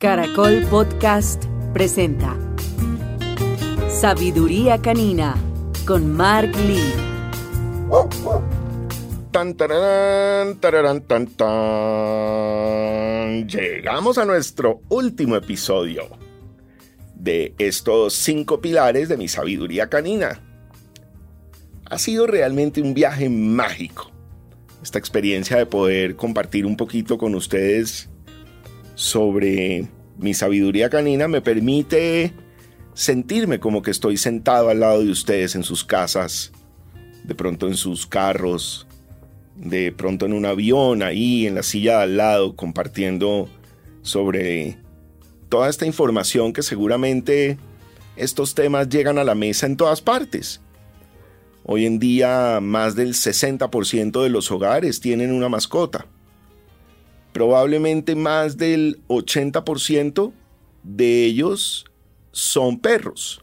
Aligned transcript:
Caracol 0.00 0.64
Podcast 0.70 1.44
presenta 1.74 2.34
Sabiduría 3.90 4.80
Canina 4.80 5.36
con 5.86 6.16
Mark 6.16 6.56
Lee. 6.56 6.94
Llegamos 13.46 14.16
a 14.16 14.24
nuestro 14.24 14.80
último 14.88 15.36
episodio 15.36 16.08
de 17.14 17.52
estos 17.58 18.14
cinco 18.14 18.62
pilares 18.62 19.10
de 19.10 19.18
mi 19.18 19.28
sabiduría 19.28 19.90
canina. 19.90 20.40
Ha 21.84 21.98
sido 21.98 22.26
realmente 22.26 22.80
un 22.80 22.94
viaje 22.94 23.28
mágico. 23.28 24.10
Esta 24.82 24.98
experiencia 24.98 25.58
de 25.58 25.66
poder 25.66 26.16
compartir 26.16 26.64
un 26.64 26.78
poquito 26.78 27.18
con 27.18 27.34
ustedes 27.34 28.08
sobre 29.00 29.88
mi 30.18 30.34
sabiduría 30.34 30.90
canina 30.90 31.26
me 31.26 31.40
permite 31.40 32.34
sentirme 32.92 33.58
como 33.58 33.80
que 33.80 33.90
estoy 33.90 34.18
sentado 34.18 34.68
al 34.68 34.80
lado 34.80 35.02
de 35.02 35.10
ustedes 35.10 35.54
en 35.54 35.64
sus 35.64 35.84
casas, 35.84 36.52
de 37.24 37.34
pronto 37.34 37.66
en 37.66 37.76
sus 37.76 38.06
carros, 38.06 38.86
de 39.56 39.90
pronto 39.90 40.26
en 40.26 40.34
un 40.34 40.44
avión 40.44 41.02
ahí 41.02 41.46
en 41.46 41.54
la 41.54 41.62
silla 41.62 41.96
de 41.96 42.02
al 42.02 42.16
lado 42.18 42.56
compartiendo 42.56 43.48
sobre 44.02 44.76
toda 45.48 45.70
esta 45.70 45.86
información 45.86 46.52
que 46.52 46.62
seguramente 46.62 47.56
estos 48.16 48.54
temas 48.54 48.90
llegan 48.90 49.16
a 49.16 49.24
la 49.24 49.34
mesa 49.34 49.64
en 49.64 49.78
todas 49.78 50.02
partes. 50.02 50.60
Hoy 51.64 51.86
en 51.86 52.00
día 52.00 52.58
más 52.60 52.96
del 52.96 53.14
60% 53.14 54.22
de 54.22 54.28
los 54.28 54.50
hogares 54.50 55.00
tienen 55.00 55.32
una 55.32 55.48
mascota. 55.48 56.04
Probablemente 57.32 58.14
más 58.14 58.56
del 58.56 59.00
80% 59.08 60.32
de 60.82 61.24
ellos 61.24 61.84
son 62.32 62.78
perros. 62.78 63.42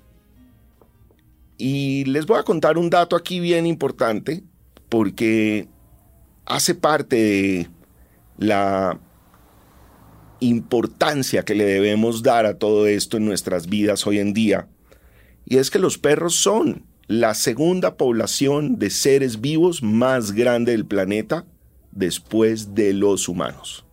Y 1.58 2.06
les 2.06 2.26
voy 2.26 2.40
a 2.40 2.44
contar 2.44 2.78
un 2.78 2.90
dato 2.90 3.16
aquí 3.16 3.40
bien 3.40 3.66
importante 3.66 4.44
porque 4.90 5.68
hace 6.46 6.76
parte 6.76 7.16
de 7.16 7.70
la 8.38 9.00
importancia 10.40 11.44
que 11.44 11.56
le 11.56 11.66
debemos 11.66 12.22
dar 12.22 12.46
a 12.46 12.58
todo 12.58 12.88
esto 12.88 13.18
en 13.18 13.26
nuestras 13.26 13.68
vidas 13.68 14.06
hoy 14.06 14.20
en 14.20 14.34
día. 14.34 14.68
Y 15.46 15.58
es 15.58 15.72
que 15.72 15.80
los 15.80 15.98
perros 15.98 16.36
son 16.36 16.86
la 17.08 17.34
segunda 17.34 17.96
población 17.96 18.78
de 18.78 18.90
seres 18.90 19.42
vivos 19.42 19.82
más 19.82 20.34
grande 20.34 20.74
del 20.74 20.86
planeta 20.86 21.46
después 21.98 22.74
de 22.74 22.94
los 22.94 23.28
humanos. 23.28 23.86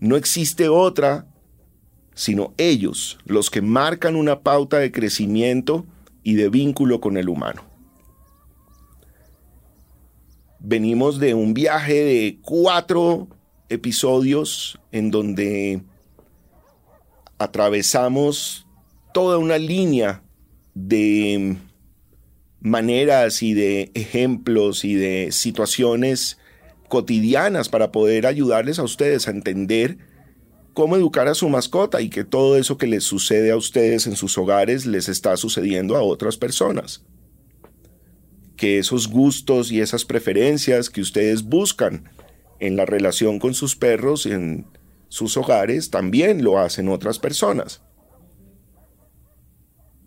No 0.00 0.16
existe 0.16 0.68
otra 0.68 1.26
sino 2.16 2.54
ellos 2.56 3.18
los 3.26 3.50
que 3.50 3.60
marcan 3.60 4.16
una 4.16 4.40
pauta 4.40 4.78
de 4.78 4.90
crecimiento 4.90 5.84
y 6.22 6.34
de 6.34 6.48
vínculo 6.48 6.98
con 6.98 7.18
el 7.18 7.28
humano. 7.28 7.62
Venimos 10.58 11.20
de 11.20 11.34
un 11.34 11.52
viaje 11.52 11.92
de 11.92 12.38
cuatro 12.40 13.28
episodios 13.68 14.80
en 14.92 15.10
donde 15.10 15.82
atravesamos 17.38 18.66
toda 19.12 19.36
una 19.36 19.58
línea 19.58 20.22
de 20.72 21.58
maneras 22.66 23.44
y 23.44 23.54
de 23.54 23.92
ejemplos 23.94 24.84
y 24.84 24.96
de 24.96 25.30
situaciones 25.30 26.36
cotidianas 26.88 27.68
para 27.68 27.92
poder 27.92 28.26
ayudarles 28.26 28.80
a 28.80 28.82
ustedes 28.82 29.28
a 29.28 29.30
entender 29.30 29.98
cómo 30.74 30.96
educar 30.96 31.28
a 31.28 31.34
su 31.34 31.48
mascota 31.48 32.00
y 32.00 32.10
que 32.10 32.24
todo 32.24 32.58
eso 32.58 32.76
que 32.76 32.88
les 32.88 33.04
sucede 33.04 33.52
a 33.52 33.56
ustedes 33.56 34.08
en 34.08 34.16
sus 34.16 34.36
hogares 34.36 34.84
les 34.84 35.08
está 35.08 35.36
sucediendo 35.36 35.96
a 35.96 36.02
otras 36.02 36.36
personas. 36.36 37.04
Que 38.56 38.78
esos 38.78 39.08
gustos 39.08 39.70
y 39.70 39.80
esas 39.80 40.04
preferencias 40.04 40.90
que 40.90 41.00
ustedes 41.00 41.44
buscan 41.44 42.10
en 42.58 42.74
la 42.74 42.84
relación 42.84 43.38
con 43.38 43.54
sus 43.54 43.76
perros 43.76 44.26
en 44.26 44.66
sus 45.08 45.36
hogares 45.36 45.90
también 45.90 46.42
lo 46.42 46.58
hacen 46.58 46.88
otras 46.88 47.20
personas. 47.20 47.80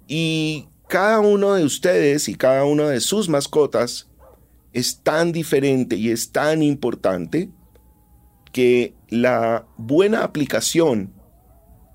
Y 0.08 0.68
cada 0.90 1.22
uno 1.22 1.54
de 1.54 1.64
ustedes 1.64 2.28
y 2.28 2.36
cada 2.36 2.66
una 2.66 2.90
de 2.90 3.00
sus 3.00 3.30
mascotas 3.30 4.10
es 4.74 5.02
tan 5.02 5.32
diferente 5.32 5.96
y 5.96 6.10
es 6.10 6.32
tan 6.32 6.62
importante 6.62 7.50
que 8.52 8.94
la 9.08 9.66
buena 9.78 10.24
aplicación 10.24 11.14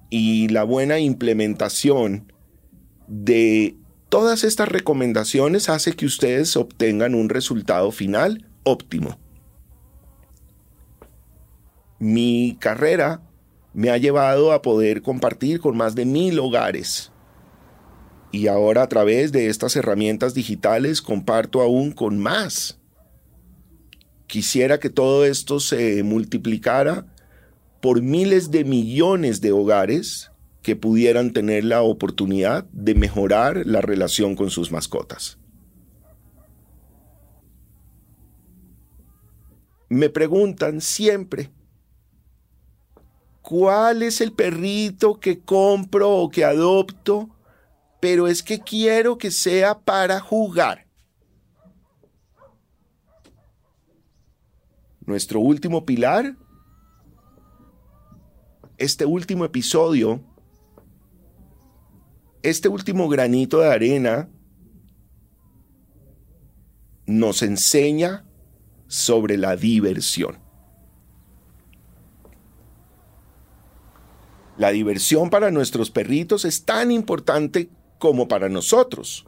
y 0.09 0.49
la 0.49 0.65
buena 0.65 0.99
implementación 0.99 2.33
de 3.07 3.77
todas 4.09 4.45
estas 4.45 4.69
recomendaciones 4.69 5.69
hace 5.69 5.93
que 5.93 6.07
ustedes 6.07 6.57
obtengan 6.57 7.15
un 7.15 7.29
resultado 7.29 7.91
final 7.91 8.49
óptimo 8.63 9.19
mi 12.05 12.59
carrera 12.61 13.23
me 13.73 13.89
ha 13.89 13.97
llevado 13.97 14.53
a 14.53 14.61
poder 14.61 15.01
compartir 15.01 15.59
con 15.59 15.75
más 15.75 15.95
de 15.95 16.05
mil 16.05 16.39
hogares. 16.39 17.11
Y 18.35 18.49
ahora 18.49 18.83
a 18.83 18.89
través 18.89 19.31
de 19.31 19.47
estas 19.47 19.77
herramientas 19.77 20.35
digitales 20.35 21.01
comparto 21.01 21.63
aún 21.63 21.93
con 21.93 22.19
más. 22.19 22.81
Quisiera 24.27 24.81
que 24.81 24.91
todo 24.91 25.25
esto 25.25 25.61
se 25.61 26.03
multiplicara 26.03 27.07
por 27.81 28.03
miles 28.03 28.51
de 28.51 28.65
millones 28.65 29.41
de 29.41 29.53
hogares 29.53 30.33
que 30.63 30.75
pudieran 30.75 31.33
tener 31.33 31.63
la 31.63 31.83
oportunidad 31.83 32.65
de 32.73 32.97
mejorar 32.97 33.65
la 33.67 33.81
relación 33.81 34.35
con 34.35 34.51
sus 34.51 34.73
mascotas. 34.73 35.39
Me 39.89 40.11
preguntan 40.11 40.81
siempre, 40.81 41.53
cuál 43.43 44.03
es 44.03 44.21
el 44.21 44.33
perrito 44.33 45.21
que 45.21 45.39
compro 45.39 46.11
o 46.11 46.31
que 46.31 46.45
adopto, 46.45 47.31
pero 48.05 48.29
es 48.29 48.43
que 48.43 48.61
quiero 48.61 49.17
que 49.17 49.31
sea 49.31 49.79
para 49.79 50.21
jugar. 50.21 50.87
Nuestro 55.07 55.41
último 55.41 55.87
pilar, 55.87 56.37
este 58.77 59.07
último 59.07 59.47
episodio, 59.47 60.23
este 62.43 62.69
último 62.69 63.09
granito 63.09 63.61
de 63.61 63.73
arena 63.73 64.29
nos 67.07 67.41
enseña 67.41 68.27
sobre 68.87 69.39
la 69.39 69.57
diversión. 69.57 70.37
La 74.59 74.73
diversión 74.73 75.31
para 75.31 75.51
nuestros 75.51 75.91
perritos 75.91 76.45
es 76.45 76.67
tan 76.67 76.93
importante 76.93 77.71
como 77.99 78.29
para 78.29 78.49
nosotros. 78.49 79.27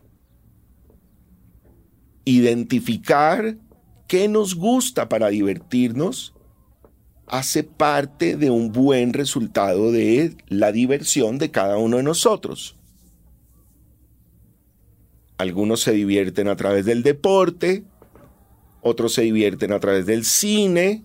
Identificar 2.24 3.56
qué 4.06 4.28
nos 4.28 4.54
gusta 4.54 5.08
para 5.08 5.28
divertirnos 5.28 6.34
hace 7.26 7.64
parte 7.64 8.36
de 8.36 8.50
un 8.50 8.72
buen 8.72 9.12
resultado 9.12 9.90
de 9.90 10.36
la 10.48 10.72
diversión 10.72 11.38
de 11.38 11.50
cada 11.50 11.76
uno 11.76 11.96
de 11.96 12.02
nosotros. 12.02 12.76
Algunos 15.38 15.80
se 15.80 15.92
divierten 15.92 16.48
a 16.48 16.56
través 16.56 16.86
del 16.86 17.02
deporte, 17.02 17.84
otros 18.80 19.12
se 19.12 19.22
divierten 19.22 19.72
a 19.72 19.80
través 19.80 20.06
del 20.06 20.24
cine, 20.24 21.04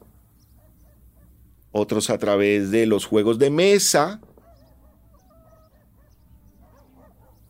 otros 1.72 2.10
a 2.10 2.18
través 2.18 2.72
de 2.72 2.86
los 2.86 3.06
juegos 3.06 3.40
de 3.40 3.50
mesa, 3.50 4.22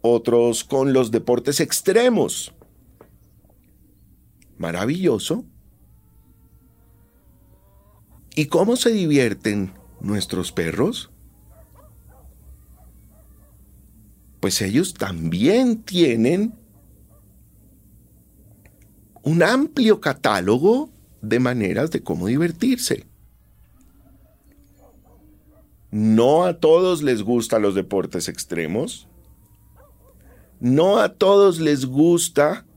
otros 0.01 0.63
con 0.63 0.93
los 0.93 1.11
deportes 1.11 1.59
extremos. 1.59 2.53
Maravilloso. 4.57 5.45
¿Y 8.35 8.45
cómo 8.45 8.75
se 8.75 8.91
divierten 8.91 9.73
nuestros 9.99 10.51
perros? 10.51 11.11
Pues 14.39 14.61
ellos 14.61 14.93
también 14.93 15.83
tienen 15.83 16.55
un 19.23 19.43
amplio 19.43 20.01
catálogo 20.01 20.89
de 21.21 21.39
maneras 21.39 21.91
de 21.91 22.01
cómo 22.01 22.27
divertirse. 22.27 23.05
No 25.91 26.45
a 26.45 26.59
todos 26.59 27.03
les 27.03 27.21
gustan 27.21 27.61
los 27.61 27.75
deportes 27.75 28.29
extremos. 28.29 29.07
No 30.61 30.99
a 30.99 31.09
todos 31.09 31.59
les 31.59 31.87
gusta 31.87 32.67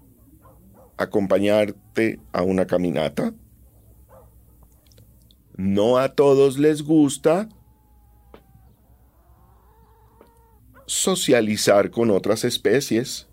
acompañarte 0.96 2.19
a 2.32 2.40
una 2.40 2.66
caminata. 2.66 3.34
No 5.58 5.98
a 5.98 6.14
todos 6.14 6.56
les 6.58 6.81
gusta 6.81 7.50
socializar 10.86 11.90
con 11.90 12.10
otras 12.10 12.44
especies. 12.44 13.28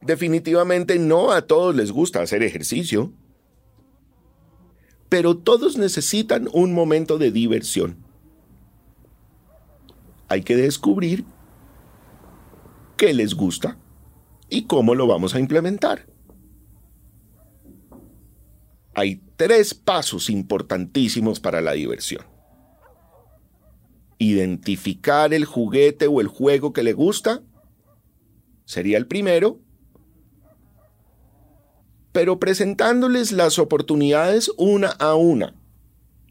Definitivamente 0.00 0.98
no 0.98 1.32
a 1.32 1.42
todos 1.42 1.76
les 1.76 1.92
gusta 1.92 2.22
hacer 2.22 2.42
ejercicio, 2.42 3.12
pero 5.10 5.36
todos 5.36 5.76
necesitan 5.76 6.48
un 6.54 6.72
momento 6.72 7.18
de 7.18 7.30
diversión. 7.30 8.09
Hay 10.30 10.42
que 10.42 10.56
descubrir 10.56 11.26
qué 12.96 13.12
les 13.12 13.34
gusta 13.34 13.76
y 14.48 14.62
cómo 14.62 14.94
lo 14.94 15.06
vamos 15.06 15.34
a 15.34 15.40
implementar. 15.40 16.06
Hay 18.94 19.20
tres 19.36 19.74
pasos 19.74 20.30
importantísimos 20.30 21.38
para 21.38 21.60
la 21.60 21.72
diversión. 21.72 22.24
Identificar 24.16 25.34
el 25.34 25.44
juguete 25.44 26.06
o 26.06 26.22
el 26.22 26.28
juego 26.28 26.72
que 26.72 26.82
le 26.82 26.94
gusta 26.94 27.42
sería 28.64 28.96
el 28.96 29.06
primero 29.06 29.60
pero 32.12 32.38
presentándoles 32.40 33.32
las 33.32 33.58
oportunidades 33.58 34.50
una 34.56 34.88
a 34.88 35.14
una. 35.14 35.54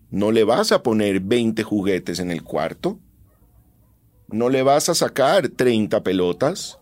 No 0.10 0.32
le 0.32 0.44
vas 0.44 0.72
a 0.72 0.84
poner 0.84 1.20
20 1.20 1.64
juguetes 1.64 2.20
en 2.20 2.32
el 2.32 2.44
cuarto. 2.44 3.00
No 4.32 4.50
le 4.50 4.64
vas 4.64 4.90
a 4.90 4.96
sacar 4.96 5.50
30 5.50 6.04
pelotas. 6.04 6.80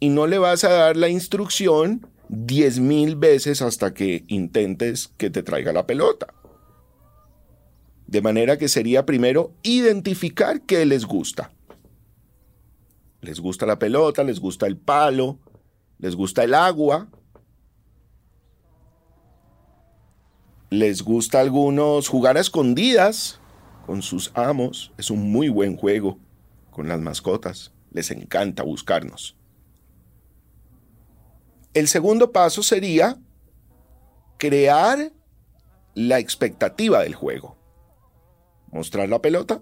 Y 0.00 0.08
no 0.08 0.26
le 0.26 0.38
vas 0.38 0.64
a 0.64 0.70
dar 0.70 0.96
la 0.96 1.08
instrucción 1.08 2.06
10.000 2.30 3.18
veces 3.18 3.60
hasta 3.60 3.92
que 3.92 4.24
intentes 4.28 5.08
que 5.16 5.30
te 5.30 5.42
traiga 5.42 5.72
la 5.72 5.86
pelota. 5.86 6.34
De 8.06 8.22
manera 8.22 8.56
que 8.58 8.68
sería 8.68 9.06
primero 9.06 9.52
identificar 9.62 10.62
qué 10.62 10.84
les 10.86 11.04
gusta. 11.04 11.52
Les 13.20 13.38
gusta 13.40 13.66
la 13.66 13.78
pelota, 13.78 14.24
les 14.24 14.40
gusta 14.40 14.66
el 14.66 14.76
palo, 14.76 15.38
les 15.98 16.16
gusta 16.16 16.42
el 16.42 16.54
agua, 16.54 17.08
les 20.70 21.02
gusta 21.02 21.38
a 21.38 21.42
algunos 21.42 22.08
jugar 22.08 22.36
a 22.36 22.40
escondidas 22.40 23.39
con 23.90 24.02
sus 24.02 24.30
amos, 24.36 24.92
es 24.98 25.10
un 25.10 25.32
muy 25.32 25.48
buen 25.48 25.76
juego 25.76 26.16
con 26.70 26.86
las 26.86 27.00
mascotas, 27.00 27.72
les 27.90 28.12
encanta 28.12 28.62
buscarnos. 28.62 29.36
El 31.74 31.88
segundo 31.88 32.30
paso 32.30 32.62
sería 32.62 33.18
crear 34.36 35.10
la 35.94 36.20
expectativa 36.20 37.02
del 37.02 37.16
juego. 37.16 37.58
Mostrar 38.70 39.08
la 39.08 39.20
pelota, 39.20 39.60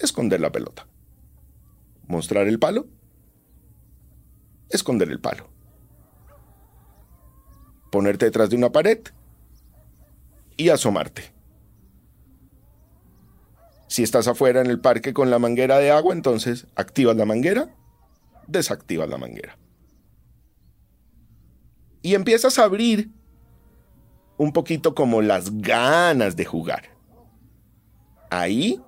esconder 0.00 0.40
la 0.40 0.50
pelota. 0.50 0.88
Mostrar 2.08 2.48
el 2.48 2.58
palo, 2.58 2.88
esconder 4.70 5.08
el 5.08 5.20
palo 5.20 5.52
ponerte 7.92 8.24
detrás 8.24 8.50
de 8.50 8.56
una 8.56 8.72
pared 8.72 8.98
y 10.56 10.70
asomarte. 10.70 11.32
Si 13.92 14.02
estás 14.02 14.26
afuera 14.26 14.62
en 14.62 14.68
el 14.68 14.80
parque 14.80 15.12
con 15.12 15.28
la 15.28 15.38
manguera 15.38 15.76
de 15.76 15.90
agua, 15.90 16.14
entonces 16.14 16.66
activas 16.76 17.14
la 17.14 17.26
manguera, 17.26 17.76
desactivas 18.46 19.06
la 19.06 19.18
manguera. 19.18 19.58
Y 22.00 22.14
empiezas 22.14 22.58
a 22.58 22.64
abrir 22.64 23.10
un 24.38 24.54
poquito 24.54 24.94
como 24.94 25.20
las 25.20 25.60
ganas 25.60 26.36
de 26.36 26.46
jugar. 26.46 26.96
Ahí, 28.30 28.80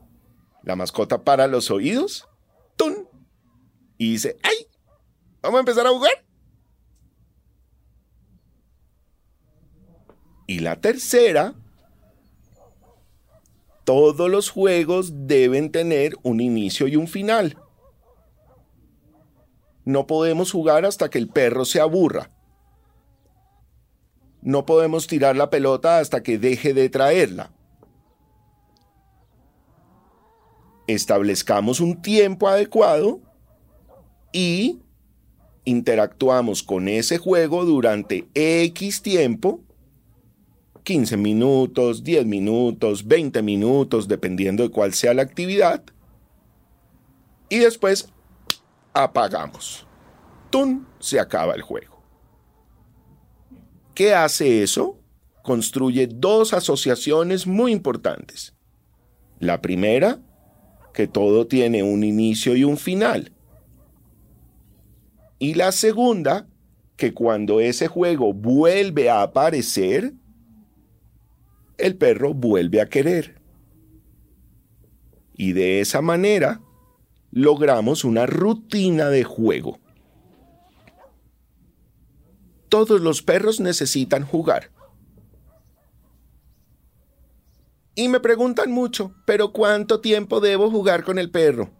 la 0.62 0.74
mascota 0.74 1.22
para 1.22 1.48
los 1.48 1.70
oídos, 1.70 2.26
¡tun! 2.76 3.06
Y 3.98 4.12
dice, 4.12 4.38
¡ay! 4.42 4.68
¿Vamos 5.42 5.58
a 5.58 5.60
empezar 5.60 5.86
a 5.86 5.90
jugar? 5.90 6.24
Y 10.46 10.60
la 10.60 10.80
tercera, 10.80 11.54
todos 13.84 14.30
los 14.30 14.50
juegos 14.50 15.26
deben 15.26 15.70
tener 15.70 16.16
un 16.22 16.40
inicio 16.40 16.88
y 16.88 16.96
un 16.96 17.06
final. 17.06 17.58
No 19.84 20.06
podemos 20.06 20.50
jugar 20.50 20.86
hasta 20.86 21.10
que 21.10 21.18
el 21.18 21.28
perro 21.28 21.64
se 21.64 21.80
aburra. 21.80 22.30
No 24.40 24.66
podemos 24.66 25.06
tirar 25.06 25.36
la 25.36 25.50
pelota 25.50 25.98
hasta 25.98 26.22
que 26.22 26.38
deje 26.38 26.74
de 26.74 26.88
traerla. 26.88 27.52
Establezcamos 30.86 31.80
un 31.80 32.02
tiempo 32.02 32.48
adecuado 32.48 33.20
y 34.32 34.80
interactuamos 35.64 36.62
con 36.62 36.88
ese 36.88 37.16
juego 37.16 37.64
durante 37.64 38.28
X 38.34 39.00
tiempo 39.00 39.60
15 40.84 41.16
minutos, 41.16 42.04
10 42.04 42.26
minutos, 42.26 43.06
20 43.06 43.42
minutos, 43.42 44.06
dependiendo 44.06 44.62
de 44.62 44.70
cuál 44.70 44.92
sea 44.92 45.14
la 45.14 45.22
actividad. 45.22 45.82
Y 47.48 47.58
después 47.58 48.08
apagamos. 48.92 49.86
¡Tun! 50.50 50.86
Se 51.00 51.18
acaba 51.18 51.54
el 51.54 51.62
juego. 51.62 52.02
¿Qué 53.94 54.14
hace 54.14 54.62
eso? 54.62 54.98
Construye 55.42 56.06
dos 56.06 56.52
asociaciones 56.52 57.46
muy 57.46 57.72
importantes. 57.72 58.54
La 59.38 59.62
primera, 59.62 60.20
que 60.92 61.06
todo 61.06 61.46
tiene 61.46 61.82
un 61.82 62.04
inicio 62.04 62.56
y 62.56 62.64
un 62.64 62.76
final. 62.76 63.32
Y 65.38 65.54
la 65.54 65.72
segunda, 65.72 66.46
que 66.96 67.14
cuando 67.14 67.60
ese 67.60 67.88
juego 67.88 68.32
vuelve 68.32 69.10
a 69.10 69.22
aparecer, 69.22 70.14
el 71.78 71.96
perro 71.96 72.34
vuelve 72.34 72.80
a 72.80 72.88
querer. 72.88 73.40
Y 75.36 75.52
de 75.52 75.80
esa 75.80 76.00
manera 76.00 76.60
logramos 77.30 78.04
una 78.04 78.26
rutina 78.26 79.08
de 79.08 79.24
juego. 79.24 79.78
Todos 82.68 83.00
los 83.00 83.22
perros 83.22 83.60
necesitan 83.60 84.24
jugar. 84.24 84.70
Y 87.96 88.08
me 88.08 88.18
preguntan 88.18 88.72
mucho, 88.72 89.14
pero 89.24 89.52
¿cuánto 89.52 90.00
tiempo 90.00 90.40
debo 90.40 90.70
jugar 90.70 91.04
con 91.04 91.18
el 91.18 91.30
perro? 91.30 91.70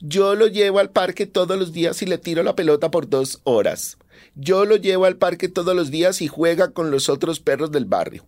Yo 0.00 0.34
lo 0.34 0.46
llevo 0.46 0.78
al 0.78 0.90
parque 0.90 1.26
todos 1.26 1.58
los 1.58 1.72
días 1.72 2.02
y 2.02 2.06
le 2.06 2.18
tiro 2.18 2.42
la 2.42 2.54
pelota 2.54 2.90
por 2.90 3.08
dos 3.08 3.40
horas. 3.44 3.98
Yo 4.34 4.64
lo 4.64 4.76
llevo 4.76 5.06
al 5.06 5.16
parque 5.16 5.48
todos 5.48 5.74
los 5.74 5.90
días 5.90 6.20
y 6.22 6.28
juega 6.28 6.72
con 6.72 6.90
los 6.90 7.08
otros 7.08 7.40
perros 7.40 7.72
del 7.72 7.86
barrio. 7.86 8.26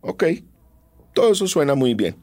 Ok, 0.00 0.24
todo 1.12 1.32
eso 1.32 1.46
suena 1.46 1.74
muy 1.74 1.94
bien. 1.94 2.16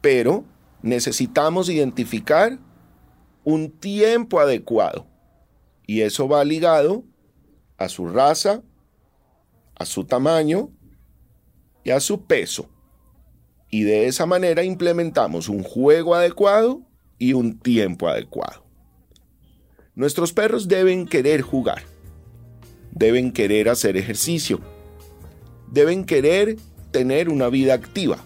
Pero 0.00 0.44
necesitamos 0.82 1.68
identificar 1.68 2.58
un 3.44 3.70
tiempo 3.70 4.40
adecuado. 4.40 5.06
Y 5.86 6.02
eso 6.02 6.28
va 6.28 6.44
ligado 6.44 7.04
a 7.76 7.88
su 7.88 8.06
raza, 8.06 8.62
a 9.74 9.86
su 9.86 10.04
tamaño 10.04 10.70
y 11.84 11.90
a 11.90 12.00
su 12.00 12.24
peso. 12.26 12.68
Y 13.70 13.82
de 13.82 14.06
esa 14.06 14.26
manera 14.26 14.64
implementamos 14.64 15.48
un 15.48 15.62
juego 15.62 16.14
adecuado 16.14 16.82
y 17.18 17.32
un 17.32 17.58
tiempo 17.58 18.08
adecuado. 18.08 18.64
Nuestros 19.94 20.32
perros 20.32 20.68
deben 20.68 21.06
querer 21.06 21.42
jugar, 21.42 21.82
deben 22.92 23.32
querer 23.32 23.68
hacer 23.68 23.96
ejercicio, 23.96 24.60
deben 25.70 26.04
querer 26.04 26.56
tener 26.90 27.28
una 27.28 27.48
vida 27.48 27.74
activa. 27.74 28.18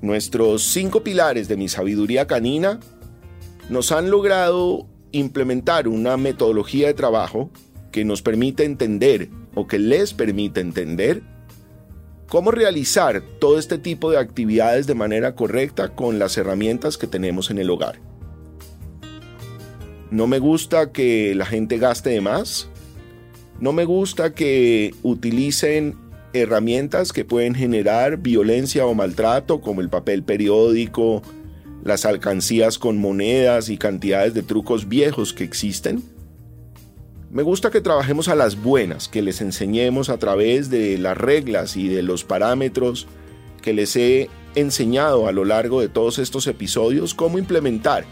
Nuestros 0.00 0.64
cinco 0.64 1.02
pilares 1.04 1.48
de 1.48 1.56
mi 1.56 1.68
sabiduría 1.68 2.26
canina 2.26 2.80
nos 3.68 3.92
han 3.92 4.10
logrado 4.10 4.86
implementar 5.12 5.86
una 5.86 6.16
metodología 6.16 6.88
de 6.88 6.94
trabajo 6.94 7.50
que 7.92 8.04
nos 8.04 8.22
permite 8.22 8.64
entender 8.64 9.28
o 9.54 9.66
que 9.66 9.78
les 9.78 10.14
permite 10.14 10.60
entender 10.60 11.22
cómo 12.26 12.50
realizar 12.50 13.22
todo 13.38 13.58
este 13.58 13.78
tipo 13.78 14.10
de 14.10 14.16
actividades 14.16 14.86
de 14.86 14.94
manera 14.94 15.34
correcta 15.34 15.94
con 15.94 16.18
las 16.18 16.38
herramientas 16.38 16.96
que 16.96 17.06
tenemos 17.06 17.50
en 17.50 17.58
el 17.58 17.70
hogar. 17.70 18.00
No 20.10 20.26
me 20.26 20.38
gusta 20.38 20.92
que 20.92 21.34
la 21.34 21.46
gente 21.46 21.78
gaste 21.78 22.10
de 22.10 22.20
más, 22.20 22.68
no 23.62 23.72
me 23.72 23.84
gusta 23.84 24.34
que 24.34 24.92
utilicen 25.04 25.94
herramientas 26.32 27.12
que 27.12 27.24
pueden 27.24 27.54
generar 27.54 28.16
violencia 28.16 28.86
o 28.86 28.94
maltrato, 28.94 29.60
como 29.60 29.80
el 29.80 29.88
papel 29.88 30.24
periódico, 30.24 31.22
las 31.84 32.04
alcancías 32.04 32.76
con 32.76 32.98
monedas 32.98 33.68
y 33.68 33.78
cantidades 33.78 34.34
de 34.34 34.42
trucos 34.42 34.88
viejos 34.88 35.32
que 35.32 35.44
existen. 35.44 36.02
Me 37.30 37.44
gusta 37.44 37.70
que 37.70 37.80
trabajemos 37.80 38.26
a 38.26 38.34
las 38.34 38.60
buenas, 38.60 39.06
que 39.06 39.22
les 39.22 39.40
enseñemos 39.40 40.08
a 40.08 40.18
través 40.18 40.68
de 40.68 40.98
las 40.98 41.16
reglas 41.16 41.76
y 41.76 41.86
de 41.86 42.02
los 42.02 42.24
parámetros 42.24 43.06
que 43.62 43.72
les 43.72 43.94
he 43.94 44.28
enseñado 44.56 45.28
a 45.28 45.32
lo 45.32 45.44
largo 45.44 45.80
de 45.80 45.88
todos 45.88 46.18
estos 46.18 46.48
episodios 46.48 47.14
cómo 47.14 47.38
implementar 47.38 48.06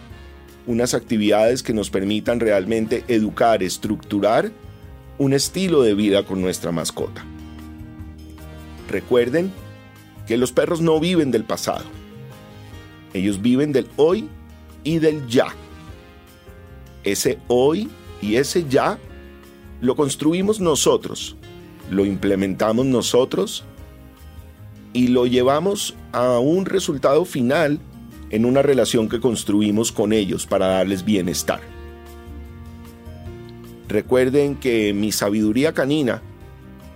unas 0.69 0.95
actividades 0.95 1.65
que 1.65 1.75
nos 1.75 1.91
permitan 1.91 2.39
realmente 2.39 3.03
educar, 3.09 3.65
estructurar 3.65 4.53
un 5.21 5.35
estilo 5.35 5.83
de 5.83 5.93
vida 5.93 6.25
con 6.25 6.41
nuestra 6.41 6.73
mascota. 6.73 7.23
Recuerden 8.89 9.53
que 10.27 10.39
los 10.39 10.51
perros 10.51 10.81
no 10.81 10.99
viven 10.99 11.31
del 11.31 11.45
pasado. 11.45 11.85
Ellos 13.13 13.43
viven 13.43 13.71
del 13.71 13.87
hoy 13.97 14.31
y 14.83 14.99
del 14.99 15.27
ya. 15.27 15.49
Ese 17.05 17.39
hoy 17.49 17.91
y 18.23 18.37
ese 18.37 18.65
ya 18.67 18.99
lo 19.83 19.95
construimos 19.95 20.59
nosotros, 20.59 21.37
lo 21.91 22.07
implementamos 22.07 22.87
nosotros 22.87 23.65
y 24.95 25.09
lo 25.09 25.27
llevamos 25.27 25.97
a 26.13 26.39
un 26.39 26.65
resultado 26.65 27.27
final 27.27 27.79
en 28.31 28.47
una 28.47 28.63
relación 28.63 29.07
que 29.11 29.21
construimos 29.21 29.93
con 29.93 30.15
ellos 30.15 30.47
para 30.47 30.69
darles 30.69 31.05
bienestar. 31.05 31.61
Recuerden 33.91 34.55
que 34.55 34.95
mi 34.95 35.11
sabiduría 35.11 35.73
canina 35.73 36.23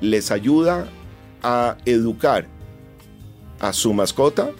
les 0.00 0.30
ayuda 0.30 0.86
a 1.42 1.76
educar 1.86 2.46
a 3.58 3.72
su 3.72 3.92
mascota 3.92 4.52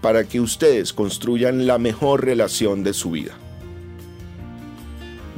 para 0.00 0.24
que 0.24 0.40
ustedes 0.40 0.92
construyan 0.92 1.68
la 1.68 1.78
mejor 1.78 2.24
relación 2.24 2.82
de 2.82 2.92
su 2.92 3.12
vida. 3.12 3.34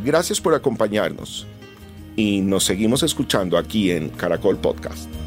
Gracias 0.03 0.41
por 0.41 0.55
acompañarnos 0.55 1.47
y 2.17 2.41
nos 2.41 2.65
seguimos 2.65 3.03
escuchando 3.03 3.59
aquí 3.59 3.91
en 3.91 4.09
Caracol 4.09 4.57
Podcast. 4.57 5.24